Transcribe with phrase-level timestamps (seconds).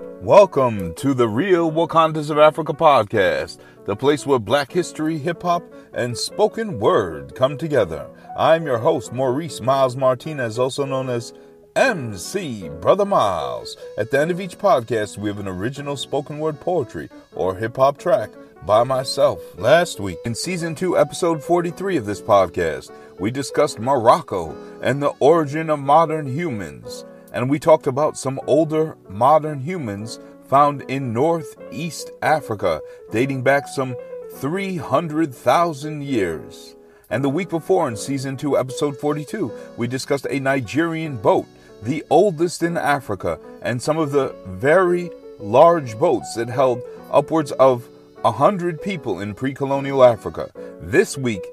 [0.00, 5.62] Welcome to the Real Wakandas of Africa podcast, the place where black history, hip hop,
[5.92, 8.08] and spoken word come together.
[8.34, 11.34] I'm your host, Maurice Miles Martinez, also known as
[11.76, 13.76] MC Brother Miles.
[13.98, 17.76] At the end of each podcast, we have an original spoken word poetry or hip
[17.76, 18.30] hop track
[18.64, 19.42] by myself.
[19.58, 25.12] Last week, in season 2, episode 43 of this podcast, we discussed Morocco and the
[25.20, 30.18] origin of modern humans and we talked about some older modern humans
[30.48, 32.80] found in northeast Africa,
[33.12, 33.94] dating back some
[34.34, 36.74] 300,000 years.
[37.08, 41.46] And the week before, in season 2, episode 42, we discussed a Nigerian boat,
[41.82, 47.88] the oldest in Africa, and some of the very large boats that held upwards of
[48.22, 50.50] 100 people in pre colonial Africa.
[50.80, 51.44] This week,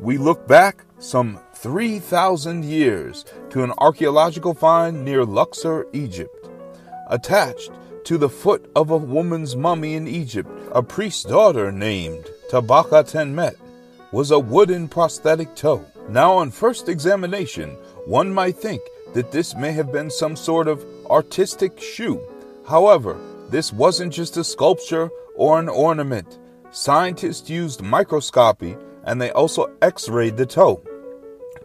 [0.00, 6.48] we look back some 3,000 years to an archaeological find near Luxor, Egypt.
[7.08, 7.70] Attached
[8.04, 13.56] to the foot of a woman's mummy in Egypt, a priest's daughter named Tabaketenmut
[14.12, 15.84] was a wooden prosthetic toe.
[16.08, 17.70] Now, on first examination,
[18.06, 18.80] one might think
[19.14, 22.20] that this may have been some sort of artistic shoe.
[22.68, 23.18] However,
[23.50, 26.38] this wasn't just a sculpture or an ornament.
[26.70, 30.82] Scientists used microscopy and they also x rayed the toe.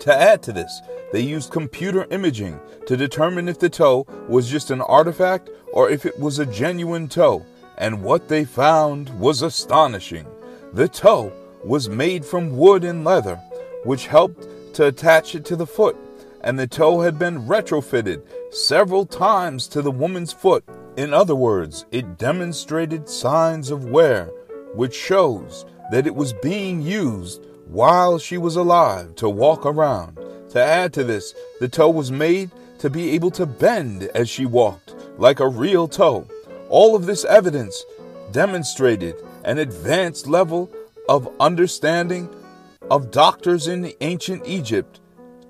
[0.01, 0.81] To add to this,
[1.11, 6.07] they used computer imaging to determine if the toe was just an artifact or if
[6.07, 7.45] it was a genuine toe,
[7.77, 10.25] and what they found was astonishing.
[10.73, 11.31] The toe
[11.63, 13.35] was made from wood and leather,
[13.83, 15.95] which helped to attach it to the foot,
[16.43, 20.63] and the toe had been retrofitted several times to the woman's foot.
[20.97, 24.31] In other words, it demonstrated signs of wear,
[24.73, 30.17] which shows that it was being used while she was alive to walk around.
[30.49, 34.45] To add to this, the toe was made to be able to bend as she
[34.45, 36.27] walked, like a real toe.
[36.67, 37.85] All of this evidence
[38.33, 39.15] demonstrated
[39.45, 40.69] an advanced level
[41.07, 42.29] of understanding
[42.89, 44.99] of doctors in ancient Egypt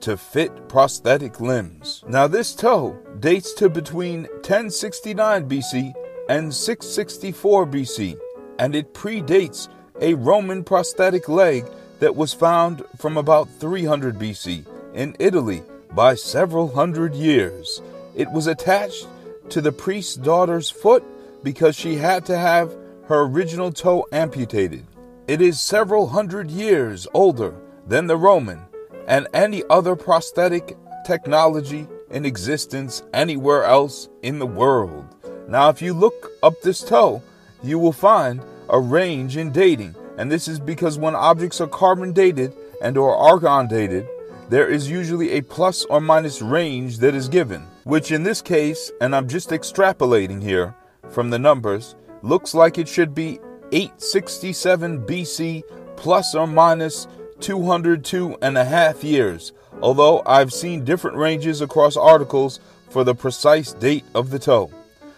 [0.01, 2.03] to fit prosthetic limbs.
[2.07, 5.93] Now, this toe dates to between 1069 BC
[6.29, 8.17] and 664 BC,
[8.59, 9.69] and it predates
[9.99, 11.65] a Roman prosthetic leg
[12.01, 15.63] that was found from about 300 BC in Italy
[15.93, 17.81] by several hundred years.
[18.15, 19.07] It was attached
[19.49, 21.03] to the priest's daughter's foot
[21.43, 22.75] because she had to have
[23.05, 24.85] her original toe amputated.
[25.27, 27.53] It is several hundred years older
[27.87, 28.61] than the Roman
[29.07, 30.75] and any other prosthetic
[31.05, 35.05] technology in existence anywhere else in the world.
[35.47, 37.21] Now, if you look up this toe,
[37.63, 42.13] you will find a range in dating, and this is because when objects are carbon
[42.13, 44.07] dated and or argon dated,
[44.49, 48.91] there is usually a plus or minus range that is given, which in this case,
[49.01, 50.75] and I'm just extrapolating here
[51.09, 53.39] from the numbers, looks like it should be
[53.71, 55.63] 867 BC
[55.95, 57.07] plus or minus
[57.39, 62.59] 202 and a half years, although I've seen different ranges across articles
[62.91, 64.69] for the precise date of the toe.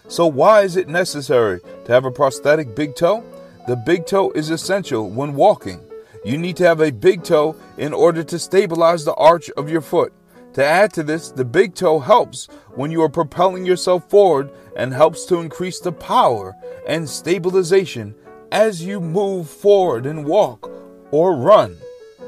[0.08, 3.22] So, why is it necessary to have a prosthetic big toe?
[3.66, 5.80] The big toe is essential when walking.
[6.26, 9.80] You need to have a big toe in order to stabilize the arch of your
[9.80, 10.12] foot.
[10.54, 14.94] To add to this, the big toe helps when you are propelling yourself forward and
[14.94, 16.56] helps to increase the power
[16.88, 18.16] and stabilization
[18.52, 20.70] as you move forward and walk
[21.12, 21.78] or run.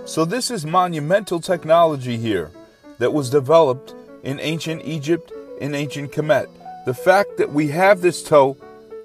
[0.06, 2.50] So, this is monumental technology here
[2.98, 3.94] that was developed
[4.24, 6.48] in ancient Egypt in ancient Kemet.
[6.86, 8.58] The fact that we have this toe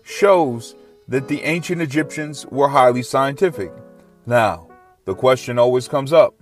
[0.03, 0.75] shows
[1.11, 3.73] that the ancient Egyptians were highly scientific.
[4.27, 4.69] Now,
[5.07, 6.35] the question always comes up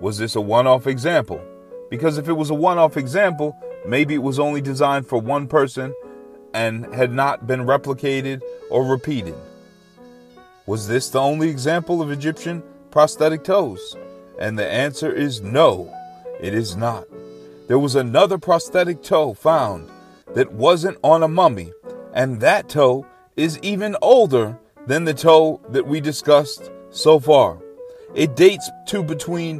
[0.00, 1.42] was this a one off example?
[1.90, 3.56] Because if it was a one off example,
[3.86, 5.94] maybe it was only designed for one person
[6.52, 8.40] and had not been replicated
[8.70, 9.34] or repeated.
[10.66, 13.96] Was this the only example of Egyptian prosthetic toes?
[14.38, 15.92] And the answer is no,
[16.40, 17.06] it is not.
[17.66, 19.88] There was another prosthetic toe found
[20.34, 21.72] that wasn't on a mummy,
[22.12, 27.58] and that toe is even older than the toe that we discussed so far.
[28.14, 29.58] It dates to between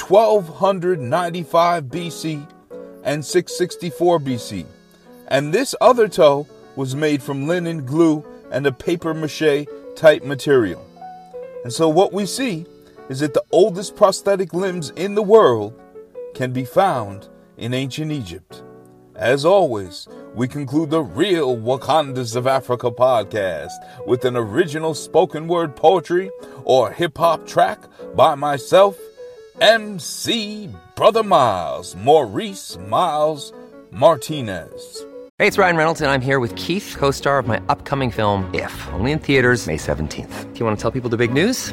[0.00, 2.46] 1295 BC
[3.04, 4.66] and 664 BC.
[5.28, 6.46] And this other toe
[6.76, 10.84] was made from linen, glue, and a paper mache type material.
[11.62, 12.66] And so what we see
[13.08, 15.80] is that the oldest prosthetic limbs in the world
[16.34, 18.62] can be found in ancient Egypt.
[19.16, 23.70] As always, we conclude the real Wakandas of Africa podcast
[24.06, 26.32] with an original spoken word poetry
[26.64, 27.78] or hip hop track
[28.16, 28.98] by myself,
[29.60, 33.52] MC Brother Miles, Maurice Miles
[33.92, 35.04] Martinez.
[35.38, 38.52] Hey, it's Ryan Reynolds, and I'm here with Keith, co star of my upcoming film,
[38.52, 40.52] If, only in theaters, May 17th.
[40.52, 41.72] Do you want to tell people the big news?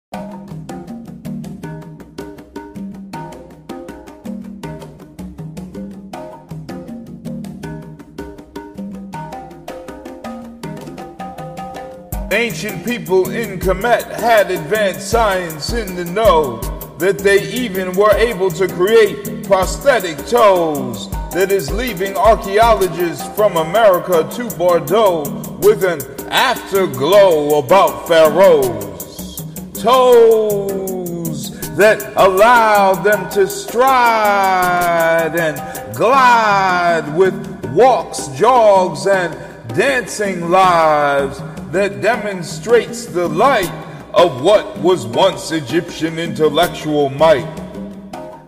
[12.31, 16.61] Ancient people in Kemet had advanced science in the know
[16.97, 24.25] that they even were able to create prosthetic toes that is leaving archaeologists from America
[24.31, 25.23] to Bordeaux
[25.61, 25.99] with an
[26.31, 29.43] afterglow about pharaohs.
[29.73, 35.57] Toes that allow them to stride and
[35.97, 37.35] glide with
[37.73, 39.35] walks, jogs, and
[39.75, 43.71] dancing lives that demonstrates the light
[44.13, 47.47] of what was once Egyptian intellectual might.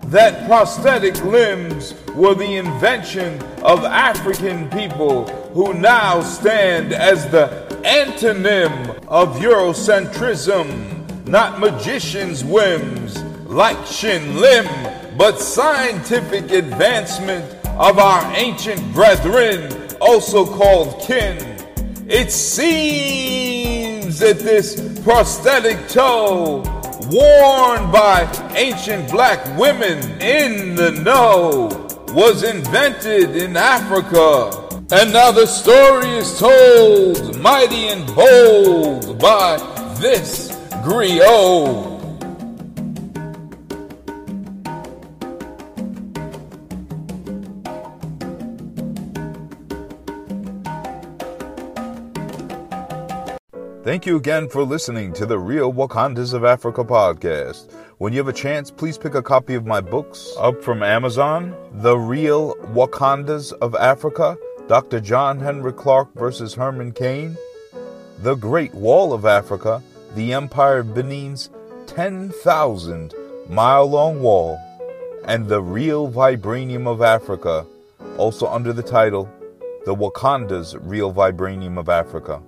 [0.08, 8.90] That prosthetic limbs were the invention of African people who now stand as the antonym
[9.08, 14.68] of Eurocentrism, not magicians' whims like Shin Lim,
[15.18, 21.53] but scientific advancement of our ancient brethren, also called kin.
[22.16, 26.58] It seems that this prosthetic toe,
[27.10, 31.70] worn by ancient black women in the know,
[32.14, 34.52] was invented in Africa.
[34.92, 39.58] And now the story is told, mighty and bold, by
[40.00, 40.52] this
[40.86, 41.93] griot.
[53.84, 58.30] Thank you again for listening to the Real Wakandas of Africa podcast, When you have
[58.30, 63.52] a chance, please pick a copy of my books up from Amazon The Real Wakandas
[63.52, 64.38] of Africa,
[64.70, 65.02] Dr.
[65.02, 67.38] John Henrik Clarke versus Herman Cain,
[68.20, 69.84] The Great Wall of Africa,
[70.16, 71.50] The Empire of Benin's
[71.88, 73.14] 10,000
[73.50, 74.58] mile long wall,
[75.26, 77.66] and The Real Vibranium of Africa,
[78.18, 79.30] also under the title
[79.84, 82.42] The Wakanda's Real Vibranium of Africa.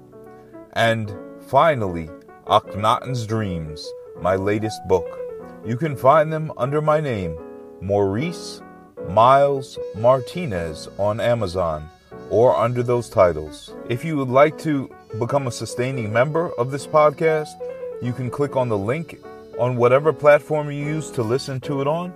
[0.77, 1.13] And
[1.47, 2.09] finally,
[2.47, 3.87] Akhenaten's Dreams,
[4.21, 5.07] my latest book.
[5.65, 7.37] You can find them under my name,
[7.81, 8.61] Maurice
[9.09, 11.89] Miles Martinez, on Amazon
[12.29, 13.73] or under those titles.
[13.89, 17.49] If you would like to become a sustaining member of this podcast,
[18.01, 19.19] you can click on the link
[19.59, 22.13] on whatever platform you use to listen to it on,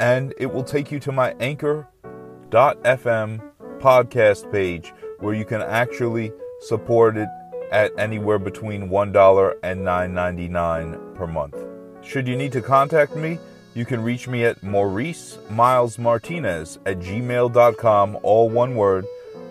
[0.00, 3.40] and it will take you to my anchor.fm
[3.78, 7.28] podcast page where you can actually support it
[7.72, 11.56] at anywhere between $1 and $9.99 per month.
[12.04, 13.38] Should you need to contact me,
[13.74, 19.06] you can reach me at Maurice Miles Martinez at gmail.com, all one word.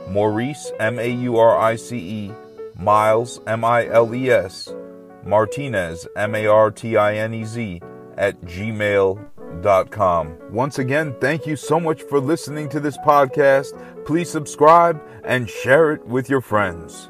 [0.10, 2.32] Maurice, M A U R I C E,
[2.76, 4.74] Miles, M I L E S,
[5.24, 7.82] Martinez, M A R T I N E Z,
[8.18, 10.38] at gmail.com.
[10.52, 14.06] Once again, thank you so much for listening to this podcast.
[14.06, 17.10] Please subscribe and share it with your friends.